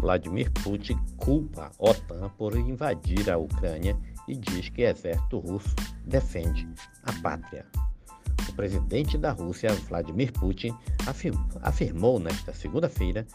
[0.00, 3.96] Vladimir Putin culpa a OTAN por invadir a Ucrânia
[4.26, 5.74] e diz que o exército russo
[6.04, 6.68] defende
[7.02, 7.66] a pátria.
[8.48, 10.74] O presidente da Rússia, Vladimir Putin,
[11.62, 13.26] afirmou nesta segunda-feira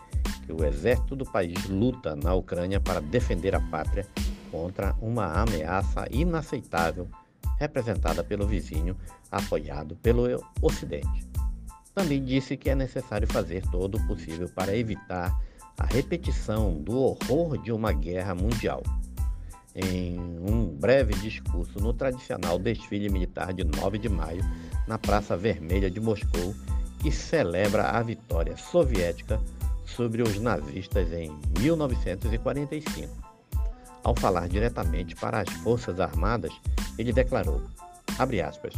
[0.46, 4.08] que o exército do país luta na Ucrânia para defender a pátria
[4.52, 7.08] contra uma ameaça inaceitável
[7.58, 8.98] representada pelo vizinho,
[9.32, 11.28] apoiado pelo Ocidente.
[11.94, 15.40] Também disse que é necessário fazer todo o possível para evitar
[15.78, 18.84] a repetição do horror de uma guerra mundial.
[19.76, 24.44] Em um breve discurso no tradicional desfile militar de 9 de maio,
[24.88, 26.54] na Praça Vermelha de Moscou,
[27.00, 29.42] que celebra a vitória soviética
[29.86, 33.10] sobre os nazistas em 1945.
[34.04, 36.54] Ao falar diretamente para as Forças Armadas,
[36.98, 37.62] ele declarou:
[38.20, 38.74] aspas,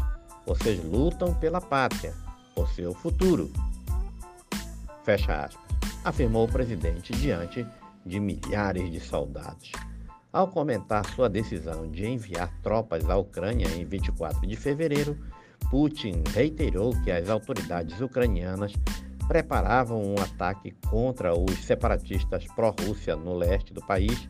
[0.46, 2.14] vocês lutam pela pátria,
[2.54, 3.52] por seu futuro.
[5.04, 5.66] Fecha aspas
[6.06, 7.66] afirmou o presidente diante
[8.06, 9.72] de milhares de soldados.
[10.32, 15.18] Ao comentar sua decisão de enviar tropas à Ucrânia em 24 de fevereiro,
[15.72, 18.74] Putin reiterou que as autoridades ucranianas
[19.28, 24.30] preparavam um ataque contra os separatistas pró-Rússia no leste do país,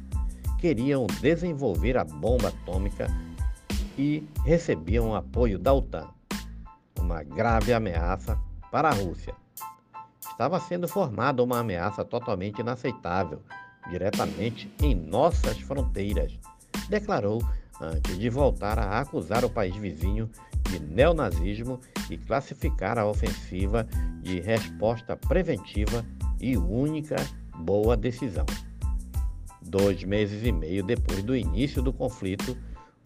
[0.57, 3.07] queriam desenvolver a bomba atômica
[3.97, 6.07] e recebiam apoio da OTAN,
[6.97, 8.39] uma grave ameaça
[8.71, 9.35] para a Rússia
[10.36, 13.41] estava sendo formada uma ameaça totalmente inaceitável,
[13.89, 16.38] diretamente em nossas fronteiras,
[16.89, 17.42] declarou
[17.80, 20.30] antes de voltar a acusar o país vizinho
[20.69, 23.88] de neonazismo e classificar a ofensiva
[24.22, 26.05] de resposta preventiva
[26.42, 27.16] e única
[27.59, 28.45] boa decisão.
[29.61, 32.58] Dois meses e meio depois do início do conflito,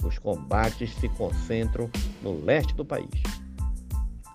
[0.03, 1.91] os combates se concentram
[2.23, 3.21] no leste do país.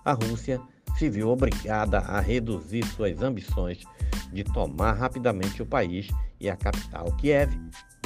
[0.03, 0.61] A Rússia
[0.97, 3.83] se viu obrigada a reduzir suas ambições
[4.31, 6.07] de tomar rapidamente o país
[6.39, 7.51] e a capital Kiev,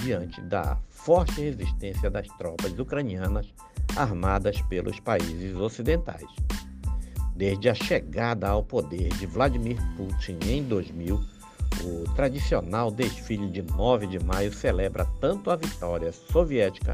[0.01, 3.53] diante da forte resistência das tropas ucranianas
[3.95, 6.27] armadas pelos países ocidentais.
[7.35, 11.19] Desde a chegada ao poder de Vladimir Putin em 2000,
[11.83, 16.91] o tradicional desfile de 9 de maio celebra tanto a vitória soviética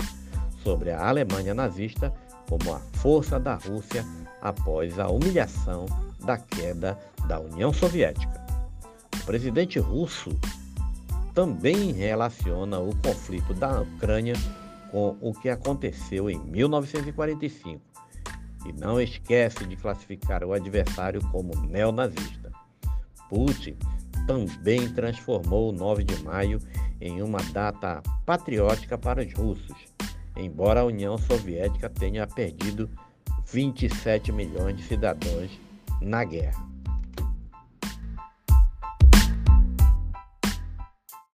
[0.64, 2.14] sobre a Alemanha nazista
[2.50, 4.06] como a força da Rússia
[4.42, 5.86] após a humilhação
[6.24, 6.98] da queda
[7.28, 8.46] da União Soviética.
[9.22, 10.30] O presidente russo
[11.34, 14.36] também relaciona o conflito da Ucrânia
[14.92, 17.82] com o que aconteceu em 1945
[18.66, 22.52] e não esquece de classificar o adversário como neonazista.
[23.30, 23.78] Putin
[24.26, 26.60] também transformou o 9 de maio
[27.00, 29.78] em uma data patriótica para os russos,
[30.36, 32.90] embora a União Soviética tenha perdido
[33.52, 35.52] 27 milhões de cidadãos
[36.02, 36.75] na guerra.